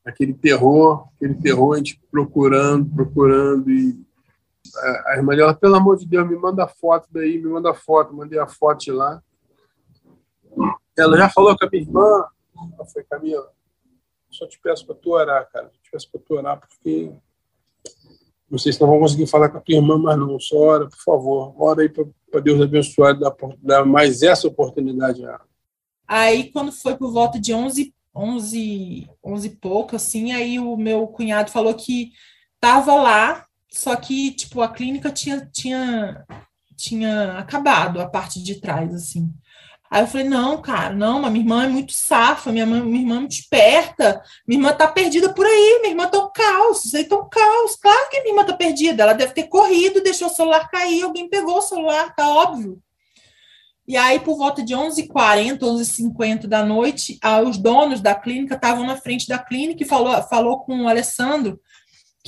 aquele 0.04 0.34
terror, 0.34 1.08
aquele 1.16 1.36
terror, 1.36 1.74
a 1.74 1.78
gente 1.78 2.02
procurando, 2.10 2.90
procurando 2.96 3.70
e 3.70 4.09
a 5.08 5.16
irmã 5.16 5.36
dela, 5.36 5.54
pelo 5.54 5.76
amor 5.76 5.98
de 5.98 6.06
Deus, 6.06 6.28
me 6.28 6.36
manda 6.36 6.68
foto 6.68 7.08
daí, 7.12 7.38
me 7.38 7.50
manda 7.50 7.74
foto, 7.74 8.14
mandei 8.14 8.40
a 8.40 8.48
foto 8.48 8.92
lá. 8.92 9.22
Ela 10.98 11.18
já 11.18 11.30
falou 11.30 11.58
com 11.58 11.66
a 11.66 11.70
minha 11.70 11.84
irmã, 11.84 12.26
ela 12.74 12.86
foi, 12.86 13.04
Camila, 13.04 13.52
só 14.30 14.48
te 14.48 14.60
peço 14.60 14.86
para 14.86 14.96
tu 14.96 15.12
orar, 15.12 15.50
cara, 15.52 15.70
te 15.82 15.92
peço 15.92 16.12
para 16.12 16.22
tu 16.22 16.34
orar, 16.36 16.60
porque 16.60 17.12
não 18.50 18.58
sei 18.58 18.74
se 18.74 18.82
não 18.82 18.90
vão 18.90 19.00
conseguir 19.00 19.28
falar 19.28 19.50
com 19.50 19.58
a 19.58 19.62
tua 19.62 19.76
irmã, 19.76 19.98
mas 19.98 20.18
não, 20.18 20.40
só 20.40 20.58
ora, 20.58 20.88
por 20.88 21.02
favor, 21.04 21.54
ora 21.58 21.82
aí 21.82 21.90
para 21.90 22.42
Deus 22.42 22.62
abençoar 22.62 23.16
e 23.16 23.20
dar, 23.20 23.36
dar 23.60 23.86
mais 23.86 24.22
essa 24.22 24.48
oportunidade 24.48 25.26
a. 25.26 25.40
Aí, 26.08 26.52
quando 26.52 26.72
foi 26.72 26.98
por 26.98 27.12
volta 27.12 27.40
de 27.40 27.54
11 27.54 27.94
11, 28.16 29.10
11 29.24 29.48
e 29.48 29.56
pouco, 29.56 29.96
assim, 29.96 30.32
aí 30.34 30.60
o 30.60 30.76
meu 30.76 31.08
cunhado 31.08 31.52
falou 31.52 31.74
que 31.74 32.12
tava 32.60 32.94
lá, 32.96 33.46
só 33.72 33.96
que, 33.96 34.32
tipo, 34.32 34.62
a 34.62 34.70
clínica 34.70 35.12
tinha, 35.12 35.48
tinha, 35.54 36.26
tinha 36.76 37.38
acabado 37.38 38.02
a 38.02 38.10
parte 38.10 38.42
de 38.42 38.60
trás, 38.60 38.94
assim. 38.94 39.32
Aí 39.92 40.04
eu 40.04 40.08
falei, 40.08 40.28
não, 40.28 40.62
cara, 40.62 40.94
não, 40.94 41.20
mas 41.20 41.32
minha 41.32 41.44
irmã 41.44 41.66
é 41.66 41.68
muito 41.68 41.94
safa, 41.94 42.52
minha, 42.52 42.66
mãe, 42.66 42.82
minha 42.82 43.02
irmã 43.02 43.16
é 43.16 43.20
muito 43.20 43.32
esperta, 43.32 44.22
minha 44.48 44.60
irmã 44.60 44.72
tá 44.72 44.88
perdida 44.88 45.34
por 45.34 45.46
aí, 45.46 45.80
minha 45.82 45.94
irmã 45.94 46.08
tá 46.08 46.20
um 46.20 46.32
caos, 46.32 46.86
isso 46.86 46.96
aí 46.96 47.06
tá 47.06 47.16
um 47.16 47.28
caos, 47.28 47.76
claro 47.76 48.10
que 48.12 48.22
minha 48.22 48.34
irmã 48.34 48.46
tá 48.46 48.54
perdida, 48.54 49.02
ela 49.02 49.14
deve 49.14 49.34
ter 49.34 49.48
corrido, 49.48 50.04
deixou 50.04 50.28
o 50.28 50.32
celular 50.32 50.70
cair, 50.70 51.02
alguém 51.02 51.28
pegou 51.28 51.58
o 51.58 51.62
celular, 51.62 52.14
tá 52.16 52.28
óbvio. 52.28 52.80
E 53.88 53.98
aí, 53.98 54.20
por 54.20 54.38
volta 54.38 54.62
de 54.62 54.76
11h40, 54.76 55.62
11h50 55.62 56.46
da 56.46 56.64
noite, 56.64 57.18
ah, 57.24 57.42
os 57.42 57.58
donos 57.58 58.00
da 58.00 58.14
clínica 58.14 58.54
estavam 58.54 58.86
na 58.86 58.96
frente 58.96 59.28
da 59.28 59.40
clínica 59.40 59.82
e 59.82 59.88
falou, 59.88 60.22
falou 60.22 60.60
com 60.60 60.84
o 60.84 60.88
Alessandro 60.88 61.60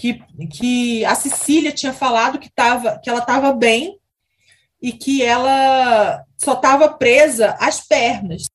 que, 0.01 0.19
que 0.51 1.05
a 1.05 1.13
Cecília 1.13 1.71
tinha 1.71 1.93
falado 1.93 2.39
que, 2.39 2.49
tava, 2.49 2.99
que 3.03 3.07
ela 3.07 3.19
estava 3.19 3.53
bem 3.53 3.99
e 4.81 4.91
que 4.91 5.21
ela 5.21 6.23
só 6.35 6.53
estava 6.53 6.89
presa 6.89 7.55
às 7.59 7.81
pernas. 7.81 8.45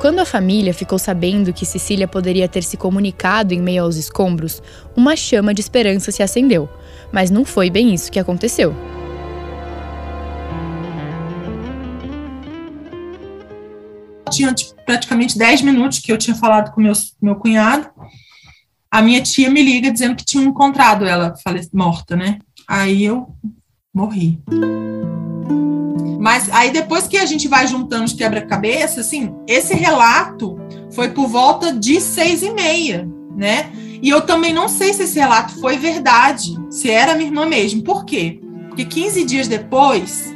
Quando 0.00 0.18
a 0.18 0.24
família 0.26 0.74
ficou 0.74 0.98
sabendo 0.98 1.52
que 1.52 1.64
Cecília 1.64 2.08
poderia 2.08 2.48
ter 2.48 2.64
se 2.64 2.76
comunicado 2.76 3.54
em 3.54 3.62
meio 3.62 3.84
aos 3.84 3.94
escombros, 3.94 4.60
uma 4.96 5.14
chama 5.14 5.54
de 5.54 5.60
esperança 5.60 6.10
se 6.10 6.20
acendeu. 6.20 6.68
Mas 7.12 7.30
não 7.30 7.44
foi 7.44 7.70
bem 7.70 7.94
isso 7.94 8.10
que 8.10 8.18
aconteceu. 8.18 8.74
tinha 14.30 14.52
tipo, 14.52 14.74
praticamente 14.84 15.38
10 15.38 15.62
minutos 15.62 16.00
que 16.00 16.10
eu 16.10 16.18
tinha 16.18 16.34
falado 16.34 16.72
com 16.72 16.80
meu, 16.80 16.92
meu 17.22 17.36
cunhado. 17.36 17.88
A 18.94 19.02
minha 19.02 19.20
tia 19.20 19.50
me 19.50 19.60
liga 19.60 19.90
dizendo 19.90 20.14
que 20.14 20.24
tinha 20.24 20.44
encontrado 20.44 21.04
ela 21.04 21.34
morta, 21.72 22.14
né? 22.14 22.38
Aí 22.68 23.04
eu 23.04 23.26
morri. 23.92 24.38
Mas 26.20 26.48
aí 26.52 26.70
depois 26.70 27.08
que 27.08 27.16
a 27.16 27.26
gente 27.26 27.48
vai 27.48 27.66
juntando 27.66 28.04
os 28.04 28.12
quebra-cabeça, 28.12 29.00
assim, 29.00 29.34
esse 29.48 29.74
relato 29.74 30.56
foi 30.92 31.08
por 31.08 31.26
volta 31.26 31.72
de 31.72 32.00
seis 32.00 32.44
e 32.44 32.52
meia, 32.52 33.04
né? 33.36 33.68
E 34.00 34.08
eu 34.08 34.20
também 34.20 34.54
não 34.54 34.68
sei 34.68 34.94
se 34.94 35.02
esse 35.02 35.18
relato 35.18 35.58
foi 35.58 35.76
verdade, 35.76 36.54
se 36.70 36.88
era 36.88 37.16
minha 37.16 37.26
irmã 37.26 37.46
mesmo. 37.46 37.82
Por 37.82 38.04
quê? 38.04 38.40
Porque 38.68 38.84
15 38.84 39.24
dias 39.24 39.48
depois, 39.48 40.32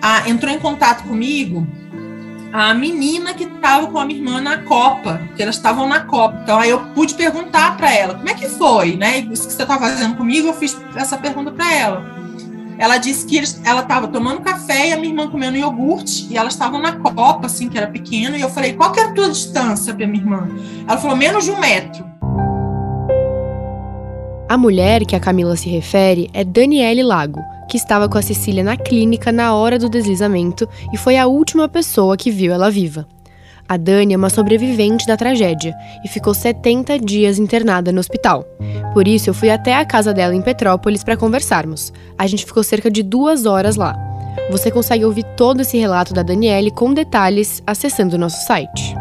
a, 0.00 0.30
entrou 0.30 0.50
em 0.50 0.58
contato 0.58 1.06
comigo 1.06 1.66
a 2.52 2.74
menina 2.74 3.32
que 3.32 3.44
estava 3.44 3.86
com 3.86 3.98
a 3.98 4.04
minha 4.04 4.18
irmã 4.18 4.40
na 4.40 4.58
Copa, 4.58 5.20
que 5.34 5.42
elas 5.42 5.56
estavam 5.56 5.88
na 5.88 6.00
Copa. 6.00 6.40
Então 6.42 6.58
aí 6.58 6.68
eu 6.68 6.80
pude 6.94 7.14
perguntar 7.14 7.76
para 7.78 7.92
ela, 7.92 8.14
como 8.14 8.28
é 8.28 8.34
que 8.34 8.46
foi, 8.46 8.94
né? 8.94 9.20
Isso 9.20 9.46
que 9.46 9.54
você 9.54 9.62
está 9.62 9.78
fazendo 9.78 10.16
comigo, 10.16 10.48
eu 10.48 10.54
fiz 10.54 10.78
essa 10.94 11.16
pergunta 11.16 11.50
para 11.50 11.72
ela. 11.72 12.22
Ela 12.78 12.98
disse 12.98 13.24
que 13.26 13.36
eles, 13.36 13.60
ela 13.64 13.80
estava 13.80 14.08
tomando 14.08 14.40
café 14.40 14.88
e 14.88 14.92
a 14.92 14.96
minha 14.96 15.08
irmã 15.08 15.28
comendo 15.28 15.56
iogurte 15.56 16.26
e 16.30 16.36
elas 16.36 16.52
estavam 16.52 16.80
na 16.80 16.92
Copa, 16.92 17.46
assim, 17.46 17.68
que 17.68 17.78
era 17.78 17.86
pequena. 17.86 18.36
E 18.36 18.42
eu 18.42 18.50
falei, 18.50 18.74
qual 18.74 18.92
que 18.92 19.00
é 19.00 19.04
a 19.04 19.12
tua 19.12 19.30
distância 19.30 19.94
para 19.94 20.06
minha 20.06 20.22
irmã? 20.22 20.48
Ela 20.86 20.98
falou, 20.98 21.16
menos 21.16 21.44
de 21.44 21.52
um 21.52 21.60
metro. 21.60 22.04
A 24.48 24.58
mulher 24.58 25.06
que 25.06 25.16
a 25.16 25.20
Camila 25.20 25.56
se 25.56 25.70
refere 25.70 26.28
é 26.34 26.44
Daniele 26.44 27.02
Lago, 27.02 27.40
que 27.68 27.76
estava 27.76 28.08
com 28.08 28.18
a 28.18 28.22
Cecília 28.22 28.62
na 28.62 28.76
clínica 28.76 29.32
na 29.32 29.54
hora 29.54 29.78
do 29.78 29.88
deslizamento 29.88 30.68
e 30.92 30.96
foi 30.96 31.16
a 31.16 31.26
última 31.26 31.68
pessoa 31.68 32.16
que 32.16 32.30
viu 32.30 32.52
ela 32.52 32.70
viva. 32.70 33.06
A 33.68 33.76
Dani 33.76 34.12
é 34.12 34.16
uma 34.16 34.28
sobrevivente 34.28 35.06
da 35.06 35.16
tragédia 35.16 35.74
e 36.04 36.08
ficou 36.08 36.34
70 36.34 36.98
dias 36.98 37.38
internada 37.38 37.90
no 37.90 38.00
hospital. 38.00 38.44
Por 38.92 39.08
isso, 39.08 39.30
eu 39.30 39.34
fui 39.34 39.48
até 39.48 39.76
a 39.76 39.84
casa 39.84 40.12
dela 40.12 40.34
em 40.34 40.42
Petrópolis 40.42 41.02
para 41.02 41.16
conversarmos. 41.16 41.92
A 42.18 42.26
gente 42.26 42.44
ficou 42.44 42.62
cerca 42.62 42.90
de 42.90 43.02
duas 43.02 43.46
horas 43.46 43.76
lá. 43.76 43.96
Você 44.50 44.70
consegue 44.70 45.04
ouvir 45.04 45.24
todo 45.36 45.62
esse 45.62 45.78
relato 45.78 46.12
da 46.12 46.22
Daniele 46.22 46.70
com 46.70 46.92
detalhes 46.92 47.62
acessando 47.66 48.16
o 48.16 48.18
nosso 48.18 48.44
site. 48.46 48.94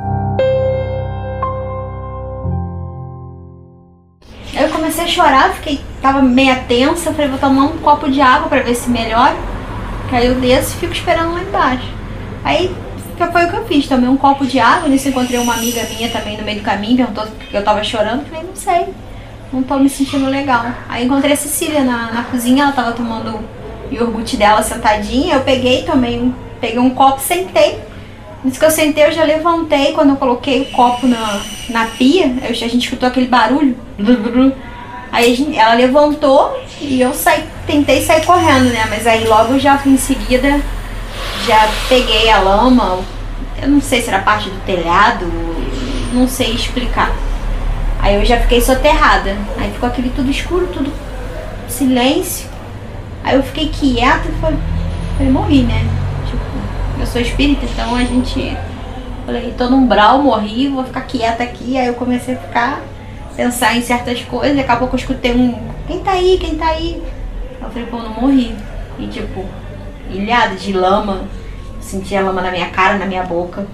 Eu 4.53 4.69
comecei 4.69 5.05
a 5.05 5.07
chorar, 5.07 5.53
fiquei, 5.53 5.79
tava 6.01 6.21
meia 6.21 6.57
tensa, 6.67 7.11
falei, 7.13 7.29
vou 7.29 7.39
tomar 7.39 7.63
um 7.63 7.77
copo 7.77 8.09
de 8.09 8.21
água 8.21 8.49
para 8.49 8.61
ver 8.61 8.75
se 8.75 8.89
melhora. 8.89 9.35
Que 10.09 10.15
aí 10.15 10.27
eu 10.27 10.35
desço 10.35 10.75
e 10.75 10.79
fico 10.79 10.93
esperando 10.93 11.33
lá 11.33 11.41
embaixo. 11.41 11.87
Aí 12.43 12.75
foi 13.29 13.45
o 13.45 13.49
que 13.49 13.55
eu 13.55 13.65
fiz, 13.65 13.87
tomei 13.87 14.09
um 14.09 14.17
copo 14.17 14.45
de 14.45 14.59
água, 14.59 14.89
nisso 14.89 15.09
encontrei 15.09 15.39
uma 15.39 15.53
amiga 15.53 15.83
minha 15.95 16.09
também 16.09 16.37
no 16.37 16.43
meio 16.43 16.59
do 16.59 16.63
caminho, 16.63 16.97
perguntou 16.97 17.27
porque 17.27 17.55
eu 17.55 17.63
tava 17.63 17.83
chorando, 17.83 18.25
falei, 18.25 18.47
não 18.47 18.55
sei, 18.55 18.87
não 19.53 19.61
tô 19.61 19.77
me 19.77 19.89
sentindo 19.89 20.27
legal. 20.27 20.65
Aí 20.89 21.05
encontrei 21.05 21.33
a 21.33 21.37
Cecília 21.37 21.83
na, 21.83 22.11
na 22.11 22.23
cozinha, 22.23 22.63
ela 22.63 22.71
tava 22.71 22.93
tomando 22.93 23.35
o 23.35 23.93
iogurte 23.93 24.37
dela 24.37 24.63
sentadinha, 24.63 25.35
eu 25.35 25.41
peguei, 25.41 25.83
tomei 25.83 26.19
um, 26.19 26.33
peguei 26.59 26.79
um 26.79 26.89
copo, 26.89 27.19
sentei, 27.19 27.79
Nisso 28.43 28.59
que 28.59 28.65
eu 28.65 28.71
sentei, 28.71 29.05
eu 29.05 29.11
já 29.11 29.23
levantei. 29.23 29.93
Quando 29.93 30.11
eu 30.11 30.15
coloquei 30.15 30.61
o 30.61 30.65
copo 30.71 31.07
na, 31.07 31.41
na 31.69 31.85
pia, 31.85 32.25
eu, 32.41 32.49
a 32.49 32.53
gente 32.53 32.79
escutou 32.79 33.07
aquele 33.07 33.27
barulho. 33.27 33.75
Aí 35.11 35.57
ela 35.57 35.73
levantou 35.73 36.57
e 36.79 37.01
eu 37.01 37.13
saí, 37.13 37.43
tentei 37.67 38.01
sair 38.01 38.25
correndo, 38.25 38.71
né? 38.71 38.85
Mas 38.89 39.05
aí 39.05 39.27
logo 39.27 39.59
já 39.59 39.77
em 39.85 39.97
seguida 39.97 40.61
já 41.45 41.69
peguei 41.89 42.29
a 42.29 42.39
lama. 42.39 42.99
Eu 43.61 43.67
não 43.67 43.81
sei 43.81 44.01
se 44.01 44.07
era 44.07 44.19
parte 44.19 44.49
do 44.49 44.57
telhado, 44.65 45.25
não 46.13 46.29
sei 46.29 46.53
explicar. 46.53 47.11
Aí 47.99 48.15
eu 48.15 48.25
já 48.25 48.39
fiquei 48.39 48.61
soterrada. 48.61 49.37
Aí 49.57 49.69
ficou 49.71 49.89
aquele 49.89 50.09
tudo 50.11 50.31
escuro, 50.31 50.67
tudo 50.67 50.93
silêncio. 51.67 52.49
Aí 53.21 53.35
eu 53.35 53.43
fiquei 53.43 53.67
quieta 53.67 54.29
e 54.29 54.39
falei, 54.39 54.59
falei 55.17 55.31
morri, 55.31 55.63
né? 55.63 55.85
Eu 57.01 57.07
sou 57.07 57.19
espírita, 57.19 57.65
então 57.65 57.95
a 57.95 58.03
gente. 58.03 58.55
Falei, 59.25 59.53
tô 59.57 59.69
num 59.69 59.85
brau, 59.87 60.21
morri, 60.21 60.67
vou 60.67 60.83
ficar 60.83 61.01
quieta 61.01 61.43
aqui. 61.43 61.77
Aí 61.77 61.87
eu 61.87 61.95
comecei 61.95 62.35
a 62.35 62.37
ficar, 62.37 62.81
pensar 63.35 63.75
em 63.75 63.81
certas 63.81 64.21
coisas, 64.23 64.55
e 64.55 64.59
acabou 64.59 64.87
que 64.87 64.95
eu 64.95 64.99
escutei 64.99 65.33
um. 65.33 65.57
Quem 65.87 65.99
tá 65.99 66.11
aí? 66.11 66.37
Quem 66.39 66.55
tá 66.55 66.67
aí? 66.67 67.01
Eu 67.61 67.69
falei, 67.69 67.85
pô, 67.87 67.97
não 67.97 68.13
morri. 68.13 68.55
E 68.99 69.07
tipo, 69.07 69.45
ilhada 70.09 70.55
de 70.55 70.73
lama, 70.73 71.23
sentia 71.79 72.21
lama 72.21 72.41
na 72.41 72.51
minha 72.51 72.69
cara, 72.69 72.97
na 72.97 73.05
minha 73.05 73.23
boca. 73.23 73.65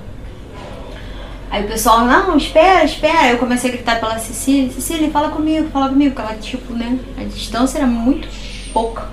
Aí 1.49 1.63
o 1.63 1.67
pessoal, 1.67 2.01
não, 2.01 2.35
espera, 2.37 2.83
espera. 2.83 3.19
Aí 3.19 3.31
eu 3.31 3.37
comecei 3.37 3.69
a 3.69 3.73
gritar 3.73 3.99
pela 3.99 4.19
Cecília, 4.19 4.71
Cecília, 4.71 5.09
fala 5.11 5.29
comigo, 5.29 5.69
fala 5.69 5.89
comigo. 5.89 6.15
Porque 6.15 6.29
ela, 6.29 6.39
tipo, 6.39 6.73
né, 6.73 6.97
a 7.17 7.23
distância 7.23 7.79
era 7.79 7.87
muito 7.87 8.27
pouca. 8.73 9.05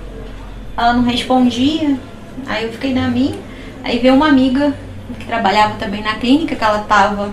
Ela 0.77 0.93
não 0.93 1.03
respondia, 1.03 1.97
aí 2.45 2.65
eu 2.65 2.71
fiquei 2.71 2.93
na 2.93 3.07
minha. 3.07 3.54
Aí 3.85 3.99
veio 3.99 4.15
uma 4.15 4.27
amiga 4.27 4.73
que 5.19 5.25
trabalhava 5.25 5.75
também 5.75 6.01
na 6.01 6.15
clínica, 6.15 6.55
que 6.55 6.63
ela 6.63 6.81
estava 6.81 7.29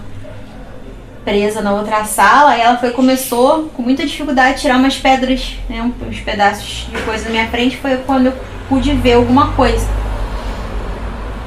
presa 1.25 1.63
na 1.63 1.73
outra 1.73 2.05
sala, 2.05 2.55
e 2.55 2.61
ela 2.61 2.77
foi 2.77 2.91
começou 2.91 3.71
com 3.75 3.81
muita 3.81 4.05
dificuldade 4.05 4.51
a 4.51 4.59
tirar 4.59 4.77
umas 4.77 4.99
pedras, 4.99 5.57
né, 5.67 5.91
uns 6.07 6.21
pedaços 6.21 6.89
de 6.91 7.03
coisa 7.05 7.25
na 7.25 7.31
minha 7.31 7.49
frente, 7.49 7.79
foi 7.79 7.97
quando 7.97 8.27
eu 8.27 8.35
pude 8.69 8.93
ver 8.93 9.15
alguma 9.15 9.53
coisa. 9.53 9.89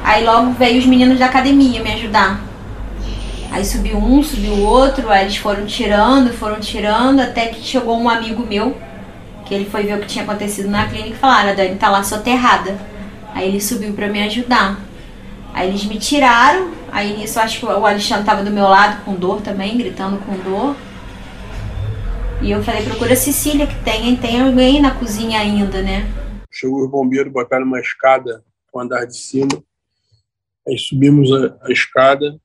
Aí 0.04 0.26
logo 0.26 0.54
veio 0.54 0.80
os 0.80 0.88
meninos 0.88 1.20
da 1.20 1.28
academia 1.28 1.84
me 1.84 1.94
ajudar. 1.94 2.42
Aí 3.52 3.64
subiu 3.64 3.98
um, 3.98 4.24
subiu 4.24 4.54
o 4.54 4.64
outro, 4.64 5.12
aí 5.12 5.26
eles 5.26 5.38
foram 5.38 5.68
tirando, 5.68 6.34
foram 6.34 6.60
tirando, 6.60 7.20
até 7.20 7.46
que 7.46 7.62
chegou 7.62 7.96
um 7.96 8.10
amigo 8.10 8.44
meu, 8.44 8.76
que 9.46 9.54
ele 9.54 9.66
foi 9.66 9.84
ver 9.84 9.98
o 9.98 10.00
que 10.00 10.08
tinha 10.08 10.24
acontecido 10.24 10.68
na 10.68 10.88
clínica 10.88 11.16
e 11.16 11.20
falaram, 11.20 11.52
a 11.52 11.54
Dani 11.54 11.76
tá 11.76 11.92
lá 11.92 12.02
soterrada. 12.02 12.76
Aí 13.36 13.50
ele 13.50 13.62
subiu 13.62 13.94
para 13.94 14.08
me 14.08 14.24
ajudar. 14.24 14.85
Aí 15.56 15.70
eles 15.70 15.86
me 15.86 15.98
tiraram, 15.98 16.74
aí 16.92 17.16
nisso 17.16 17.40
acho 17.40 17.62
que 17.62 17.66
o 17.66 17.86
Alexandre 17.86 18.26
tava 18.26 18.44
do 18.44 18.52
meu 18.52 18.66
lado 18.66 19.06
com 19.06 19.16
dor 19.16 19.42
também, 19.42 19.78
gritando 19.78 20.20
com 20.26 20.38
dor. 20.40 20.76
E 22.42 22.52
eu 22.52 22.62
falei, 22.62 22.84
procura 22.84 23.14
a 23.14 23.16
Cecília, 23.16 23.66
que 23.66 23.82
tem, 23.82 24.18
tem 24.18 24.42
alguém 24.42 24.82
na 24.82 24.94
cozinha 24.94 25.40
ainda, 25.40 25.82
né? 25.82 26.12
Chegou 26.52 26.84
os 26.84 26.92
bombeiros, 26.92 27.32
botaram 27.32 27.66
uma 27.66 27.80
escada 27.80 28.44
para 28.70 28.80
o 28.80 28.84
andar 28.84 29.06
de 29.06 29.16
cima. 29.16 29.64
Aí 30.68 30.78
subimos 30.78 31.32
a, 31.32 31.58
a, 31.62 31.72
escada. 31.72 32.38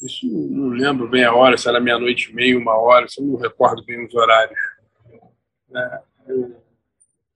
Isso 0.00 0.24
não 0.24 0.68
lembro 0.68 1.08
bem 1.08 1.24
a 1.24 1.34
hora, 1.34 1.58
se 1.58 1.68
era 1.68 1.80
meia-noite 1.80 2.30
e 2.30 2.32
meia, 2.32 2.56
uma 2.56 2.76
hora, 2.76 3.08
se 3.08 3.20
não 3.20 3.36
recordo 3.36 3.84
bem 3.84 4.06
os 4.06 4.14
horários. 4.14 4.58
Né? 5.68 6.00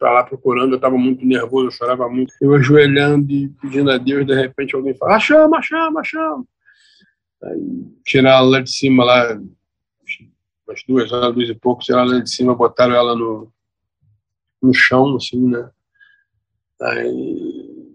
Para 0.01 0.13
lá 0.15 0.25
procurando, 0.25 0.73
eu 0.73 0.77
estava 0.77 0.97
muito 0.97 1.27
nervoso, 1.27 1.67
eu 1.67 1.71
chorava 1.71 2.09
muito. 2.09 2.33
Eu 2.41 2.55
ajoelhando 2.55 3.31
e 3.31 3.51
pedindo 3.61 3.91
a 3.91 3.99
Deus, 3.99 4.27
de 4.27 4.35
repente 4.35 4.75
alguém 4.75 4.95
fala: 4.95 5.17
ah, 5.17 5.21
chama, 5.21 5.61
chama, 5.61 6.03
chama. 6.03 6.47
Aí 7.43 7.87
tiraram 8.03 8.49
lá 8.49 8.61
de 8.61 8.71
cima, 8.71 9.05
lá, 9.05 9.39
umas 10.67 10.83
duas 10.89 11.13
horas, 11.13 11.35
duas 11.35 11.51
e 11.51 11.55
pouco, 11.55 11.83
tiraram 11.83 12.13
lá 12.13 12.19
de 12.19 12.31
cima, 12.31 12.55
botaram 12.55 12.95
ela 12.95 13.15
no, 13.15 13.53
no 14.63 14.73
chão, 14.73 15.17
assim, 15.17 15.47
né? 15.47 15.71
Aí, 16.81 17.95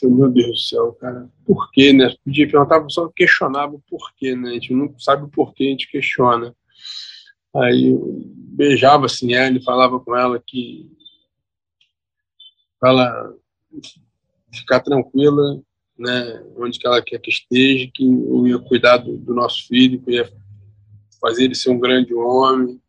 falei, 0.00 0.16
meu 0.16 0.28
Deus 0.28 0.48
do 0.48 0.58
céu, 0.58 0.92
cara, 0.94 1.30
por 1.44 1.70
quê, 1.70 1.92
né? 1.92 2.12
Podia 2.24 2.50
perguntar, 2.50 2.84
só 2.88 3.08
questionava 3.14 3.76
o 3.76 3.82
porquê, 3.88 4.34
né? 4.34 4.50
A 4.50 4.52
gente 4.54 4.74
não 4.74 4.98
sabe 4.98 5.22
o 5.22 5.28
porquê, 5.28 5.66
a 5.66 5.70
gente 5.70 5.88
questiona. 5.88 6.52
Aí 7.54 7.96
beijava 8.52 9.06
ela 9.06 9.56
e 9.56 9.64
falava 9.64 9.98
com 9.98 10.16
ela 10.16 10.42
que 10.44 10.90
ela 12.82 13.34
ficar 14.52 14.80
tranquila, 14.80 15.60
né, 15.98 16.44
onde 16.56 16.78
que 16.78 16.86
ela 16.86 17.02
quer 17.02 17.18
que 17.18 17.30
esteja, 17.30 17.90
que 17.92 18.04
eu 18.04 18.46
ia 18.46 18.58
cuidar 18.58 18.98
do, 18.98 19.16
do 19.16 19.34
nosso 19.34 19.66
filho, 19.66 20.00
que 20.02 20.10
eu 20.10 20.14
ia 20.14 20.32
fazer 21.20 21.44
ele 21.44 21.54
ser 21.54 21.70
um 21.70 21.78
grande 21.78 22.14
homem. 22.14 22.80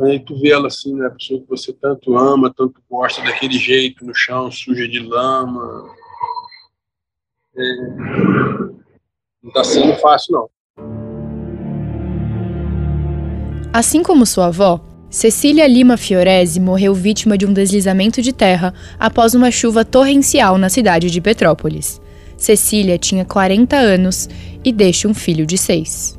Aí 0.00 0.18
tu 0.18 0.38
vê 0.40 0.50
ela 0.50 0.68
assim, 0.68 0.94
né, 0.94 1.06
a 1.06 1.10
pessoa 1.10 1.40
que 1.40 1.48
você 1.48 1.72
tanto 1.72 2.16
ama, 2.16 2.52
tanto 2.52 2.82
gosta, 2.88 3.22
daquele 3.22 3.58
jeito, 3.58 4.04
no 4.04 4.14
chão, 4.14 4.50
suja 4.50 4.88
de 4.88 5.00
lama. 5.00 5.94
É, 7.56 7.76
não 9.42 9.48
está 9.48 9.62
sendo 9.62 9.94
fácil, 10.00 10.32
não. 10.32 10.53
Assim 13.74 14.04
como 14.04 14.24
sua 14.24 14.46
avó, 14.46 14.80
Cecília 15.10 15.66
Lima 15.66 15.96
Fiorese 15.96 16.60
morreu 16.60 16.94
vítima 16.94 17.36
de 17.36 17.44
um 17.44 17.52
deslizamento 17.52 18.22
de 18.22 18.32
terra 18.32 18.72
após 19.00 19.34
uma 19.34 19.50
chuva 19.50 19.84
torrencial 19.84 20.56
na 20.56 20.68
cidade 20.68 21.10
de 21.10 21.20
Petrópolis. 21.20 22.00
Cecília 22.36 22.96
tinha 23.00 23.24
40 23.24 23.74
anos 23.74 24.28
e 24.64 24.70
deixa 24.70 25.08
um 25.08 25.12
filho 25.12 25.44
de 25.44 25.58
6. 25.58 26.16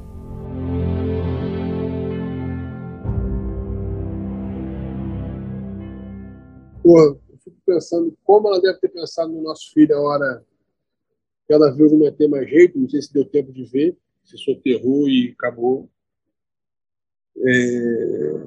Pô, 6.84 7.00
eu 7.00 7.38
fico 7.42 7.56
pensando 7.66 8.18
como 8.26 8.50
ela 8.50 8.60
deve 8.60 8.80
ter 8.80 8.90
pensado 8.90 9.32
no 9.32 9.42
nosso 9.42 9.72
filho 9.74 9.96
a 9.96 10.02
hora 10.02 10.44
que 11.48 11.54
ela 11.54 11.72
viu 11.72 11.88
que 11.88 11.96
não 11.96 12.04
ia 12.04 12.12
ter 12.12 12.28
mais 12.28 12.50
jeito, 12.50 12.78
não 12.78 12.90
sei 12.90 13.02
se 13.02 13.14
deu 13.14 13.24
tempo 13.24 13.54
de 13.54 13.64
ver, 13.64 13.96
se 14.26 14.38
soterrou 14.38 15.08
e 15.08 15.34
acabou. 15.40 15.90
É, 17.38 18.46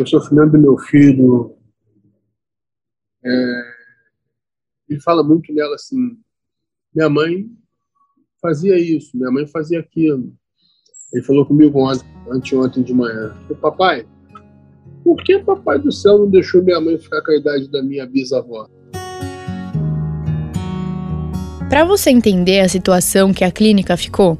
o 0.00 0.06
sofrimento 0.06 0.52
do 0.52 0.58
meu 0.58 0.78
filho 0.78 1.56
é, 3.24 3.62
ele 4.88 5.00
fala 5.00 5.22
muito 5.22 5.52
nela 5.52 5.74
assim 5.74 6.18
minha 6.94 7.08
mãe 7.08 7.50
fazia 8.40 8.78
isso 8.78 9.16
minha 9.16 9.30
mãe 9.30 9.46
fazia 9.46 9.80
aquilo. 9.80 10.32
Ele 11.12 11.22
falou 11.22 11.44
comigo 11.46 11.78
ontem 11.78 12.06
anteontem 12.30 12.82
de 12.82 12.94
manhã 12.94 13.34
papai 13.60 14.06
por 15.04 15.22
que 15.22 15.38
papai 15.38 15.78
do 15.78 15.90
céu 15.90 16.18
não 16.18 16.28
deixou 16.28 16.62
minha 16.62 16.80
mãe 16.80 16.98
ficar 16.98 17.22
com 17.22 17.30
a 17.30 17.36
idade 17.36 17.70
da 17.70 17.82
minha 17.82 18.06
bisavó? 18.06 18.68
Para 21.68 21.84
você 21.84 22.10
entender 22.10 22.60
a 22.60 22.68
situação 22.68 23.32
que 23.32 23.44
a 23.44 23.50
clínica 23.50 23.96
ficou 23.96 24.38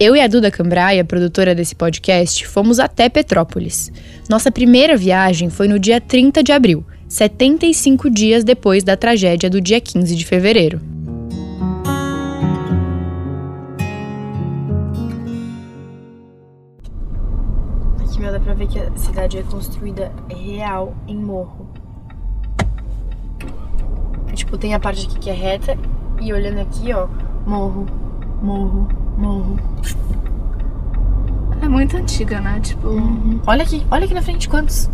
eu 0.00 0.16
e 0.16 0.20
a 0.22 0.26
Duda 0.26 0.50
Cambraia, 0.50 1.04
produtora 1.04 1.54
desse 1.54 1.74
podcast, 1.74 2.46
fomos 2.46 2.80
até 2.80 3.10
Petrópolis. 3.10 3.92
Nossa 4.30 4.50
primeira 4.50 4.96
viagem 4.96 5.50
foi 5.50 5.68
no 5.68 5.78
dia 5.78 6.00
30 6.00 6.42
de 6.42 6.52
abril, 6.52 6.82
75 7.06 8.08
dias 8.08 8.42
depois 8.42 8.82
da 8.82 8.96
tragédia 8.96 9.50
do 9.50 9.60
dia 9.60 9.78
15 9.78 10.16
de 10.16 10.24
fevereiro. 10.24 10.80
Aqui 18.02 18.22
dá 18.22 18.40
pra 18.40 18.54
ver 18.54 18.68
que 18.68 18.78
a 18.78 18.96
cidade 18.96 19.36
é 19.36 19.42
construída 19.42 20.10
real 20.30 20.96
em 21.06 21.18
morro. 21.18 21.68
Tipo, 24.32 24.56
tem 24.56 24.72
a 24.72 24.80
parte 24.80 25.06
aqui 25.06 25.18
que 25.18 25.28
é 25.28 25.34
reta 25.34 25.76
e 26.22 26.32
olhando 26.32 26.60
aqui, 26.60 26.90
ó, 26.94 27.06
morro, 27.46 27.84
morro, 28.40 28.88
morro. 29.20 29.56
É 31.62 31.68
muito 31.68 31.96
antiga, 31.96 32.40
né? 32.40 32.58
Tipo. 32.60 32.88
Uhum. 32.88 33.40
Olha 33.46 33.62
aqui, 33.62 33.86
olha 33.90 34.04
aqui 34.04 34.14
na 34.14 34.22
frente 34.22 34.48
quantos. 34.48 34.90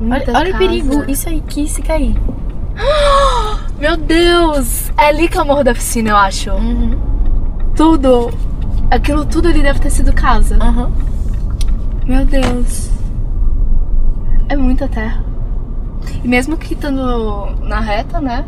Olha, 0.00 0.24
olha 0.34 0.54
o 0.54 0.58
perigo, 0.58 1.04
isso 1.08 1.28
aí, 1.28 1.40
que 1.40 1.68
se 1.68 1.80
cair. 1.80 2.16
Meu 3.78 3.96
Deus! 3.96 4.90
É 4.98 5.08
ali 5.08 5.28
que 5.28 5.38
é 5.38 5.42
o 5.42 5.46
morro 5.46 5.62
da 5.62 5.72
piscina, 5.72 6.10
eu 6.10 6.16
acho. 6.16 6.50
Uhum. 6.50 6.98
Tudo. 7.76 8.32
Aquilo 8.90 9.24
tudo 9.24 9.48
ali 9.48 9.62
deve 9.62 9.78
ter 9.78 9.90
sido 9.90 10.12
casa. 10.12 10.58
Uhum. 10.62 10.90
Meu 12.04 12.24
Deus. 12.24 12.90
É 14.48 14.56
muita 14.56 14.88
terra. 14.88 15.24
E 16.22 16.28
mesmo 16.28 16.56
que 16.56 16.74
estando 16.74 17.46
na 17.62 17.78
reta, 17.78 18.20
né? 18.20 18.44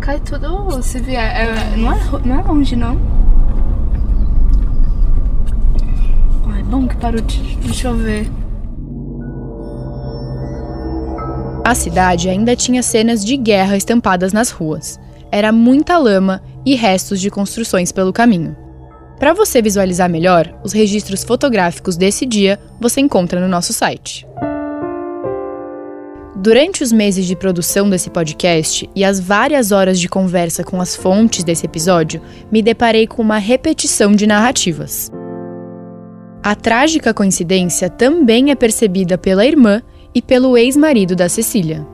Cai 0.00 0.18
tudo 0.20 0.82
se 0.82 0.98
vier. 1.00 1.24
É, 1.24 1.76
não, 1.76 1.92
é, 1.92 1.98
não 2.24 2.40
é 2.40 2.42
longe, 2.42 2.74
não. 2.74 3.17
Bom 6.68 6.86
que 6.86 6.96
parou 6.96 7.20
de 7.20 7.74
chover. 7.74 8.26
A 11.64 11.74
cidade 11.74 12.28
ainda 12.28 12.54
tinha 12.54 12.82
cenas 12.82 13.24
de 13.24 13.36
guerra 13.36 13.76
estampadas 13.76 14.32
nas 14.32 14.50
ruas. 14.50 15.00
Era 15.30 15.50
muita 15.52 15.98
lama 15.98 16.42
e 16.64 16.74
restos 16.74 17.20
de 17.20 17.30
construções 17.30 17.92
pelo 17.92 18.12
caminho. 18.12 18.56
Para 19.18 19.34
você 19.34 19.60
visualizar 19.60 20.08
melhor, 20.08 20.54
os 20.62 20.72
registros 20.72 21.24
fotográficos 21.24 21.96
desse 21.96 22.24
dia 22.24 22.58
você 22.80 23.00
encontra 23.00 23.40
no 23.40 23.48
nosso 23.48 23.72
site. 23.72 24.26
Durante 26.36 26.84
os 26.84 26.92
meses 26.92 27.26
de 27.26 27.34
produção 27.34 27.90
desse 27.90 28.08
podcast 28.08 28.88
e 28.94 29.04
as 29.04 29.18
várias 29.18 29.72
horas 29.72 29.98
de 29.98 30.08
conversa 30.08 30.62
com 30.62 30.80
as 30.80 30.94
fontes 30.94 31.42
desse 31.42 31.66
episódio, 31.66 32.22
me 32.50 32.62
deparei 32.62 33.06
com 33.06 33.20
uma 33.20 33.38
repetição 33.38 34.12
de 34.12 34.26
narrativas. 34.26 35.10
A 36.42 36.54
trágica 36.54 37.12
coincidência 37.12 37.90
também 37.90 38.50
é 38.50 38.54
percebida 38.54 39.18
pela 39.18 39.44
irmã 39.44 39.82
e 40.14 40.22
pelo 40.22 40.56
ex-marido 40.56 41.16
da 41.16 41.28
Cecília. 41.28 41.84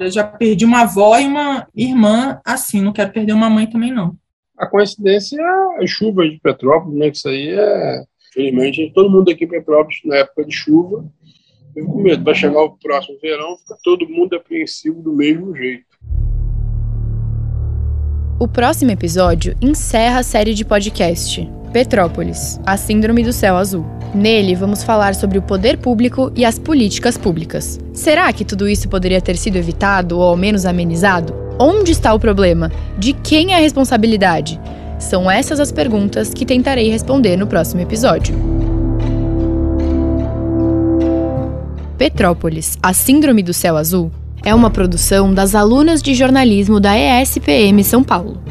Eu 0.00 0.10
já 0.10 0.24
perdi 0.24 0.64
uma 0.64 0.82
avó 0.82 1.18
e 1.18 1.26
uma 1.26 1.66
irmã 1.74 2.40
assim, 2.44 2.82
não 2.82 2.92
quero 2.92 3.12
perder 3.12 3.32
uma 3.32 3.48
mãe 3.48 3.68
também 3.68 3.92
não. 3.92 4.16
A 4.58 4.66
coincidência 4.66 5.40
é 5.40 5.82
a 5.82 5.86
chuva 5.86 6.28
de 6.28 6.38
Petrópolis, 6.40 6.98
né? 6.98 7.10
Que 7.10 7.16
isso 7.16 7.28
aí 7.28 7.50
é, 7.50 8.04
infelizmente, 8.30 8.92
todo 8.92 9.10
mundo 9.10 9.30
aqui 9.30 9.44
em 9.44 9.48
Petrópolis 9.48 10.00
na 10.04 10.16
época 10.16 10.44
de 10.44 10.52
chuva, 10.52 11.04
fica 11.72 11.86
com 11.86 12.02
medo. 12.02 12.24
Vai 12.24 12.34
chegar 12.34 12.62
o 12.62 12.76
próximo 12.76 13.16
verão, 13.22 13.56
fica 13.58 13.76
todo 13.82 14.08
mundo 14.08 14.34
apreensivo 14.34 15.00
do 15.00 15.12
mesmo 15.12 15.56
jeito. 15.56 15.93
O 18.36 18.48
próximo 18.48 18.90
episódio 18.90 19.56
encerra 19.62 20.18
a 20.18 20.22
série 20.24 20.54
de 20.54 20.64
podcast 20.64 21.48
Petrópolis, 21.72 22.60
a 22.66 22.76
Síndrome 22.76 23.22
do 23.22 23.32
Céu 23.32 23.56
Azul. 23.56 23.86
Nele, 24.12 24.56
vamos 24.56 24.82
falar 24.82 25.14
sobre 25.14 25.38
o 25.38 25.42
poder 25.42 25.78
público 25.78 26.32
e 26.34 26.44
as 26.44 26.58
políticas 26.58 27.16
públicas. 27.16 27.78
Será 27.92 28.32
que 28.32 28.44
tudo 28.44 28.68
isso 28.68 28.88
poderia 28.88 29.20
ter 29.20 29.36
sido 29.36 29.54
evitado 29.56 30.18
ou 30.18 30.24
ao 30.24 30.36
menos 30.36 30.66
amenizado? 30.66 31.32
Onde 31.60 31.92
está 31.92 32.12
o 32.12 32.18
problema? 32.18 32.72
De 32.98 33.12
quem 33.12 33.52
é 33.52 33.56
a 33.56 33.60
responsabilidade? 33.60 34.60
São 34.98 35.30
essas 35.30 35.60
as 35.60 35.70
perguntas 35.70 36.34
que 36.34 36.44
tentarei 36.44 36.90
responder 36.90 37.36
no 37.36 37.46
próximo 37.46 37.82
episódio. 37.82 38.34
Petrópolis, 41.96 42.76
a 42.82 42.92
Síndrome 42.92 43.44
do 43.44 43.54
Céu 43.54 43.76
Azul 43.76 44.10
é 44.44 44.54
uma 44.54 44.70
produção 44.70 45.32
das 45.32 45.54
alunas 45.54 46.02
de 46.02 46.12
jornalismo 46.14 46.78
da 46.78 46.92
ESPM 46.96 47.82
São 47.82 48.04
Paulo. 48.04 48.42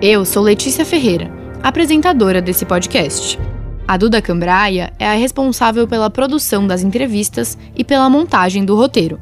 Eu 0.00 0.24
sou 0.26 0.42
Letícia 0.42 0.84
Ferreira, 0.84 1.30
apresentadora 1.62 2.42
desse 2.42 2.66
podcast. 2.66 3.38
A 3.86 3.98
Duda 3.98 4.22
Cambraia 4.22 4.92
é 4.98 5.06
a 5.06 5.12
responsável 5.12 5.86
pela 5.86 6.08
produção 6.08 6.66
das 6.66 6.82
entrevistas 6.82 7.58
e 7.76 7.84
pela 7.84 8.08
montagem 8.08 8.64
do 8.64 8.74
roteiro. 8.74 9.20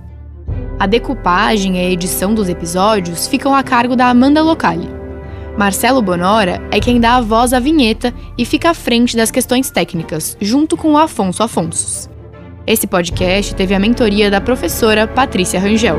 A 0.78 0.86
decupagem 0.86 1.76
e 1.76 1.80
a 1.80 1.90
edição 1.90 2.32
dos 2.32 2.48
episódios 2.48 3.26
ficam 3.26 3.52
a 3.54 3.62
cargo 3.62 3.96
da 3.96 4.06
Amanda 4.06 4.40
Locali. 4.40 4.88
Marcelo 5.58 6.00
Bonora 6.00 6.62
é 6.70 6.78
quem 6.78 7.00
dá 7.00 7.16
a 7.16 7.20
voz 7.20 7.52
à 7.52 7.58
vinheta 7.58 8.14
e 8.38 8.44
fica 8.44 8.70
à 8.70 8.74
frente 8.74 9.16
das 9.16 9.32
questões 9.32 9.68
técnicas, 9.68 10.36
junto 10.40 10.76
com 10.76 10.92
o 10.92 10.98
Afonso 10.98 11.42
Afonsos. 11.42 12.08
Esse 12.64 12.86
podcast 12.86 13.54
teve 13.56 13.74
a 13.74 13.80
mentoria 13.80 14.30
da 14.30 14.40
professora 14.40 15.08
Patrícia 15.08 15.58
Rangel. 15.58 15.98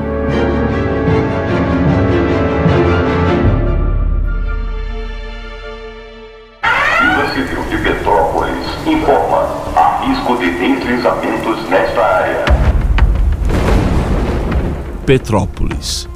Petrópolis. 15.13 16.10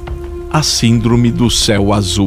A 0.50 0.60
síndrome 0.60 1.30
do 1.30 1.48
céu 1.48 1.92
azul. 1.92 2.26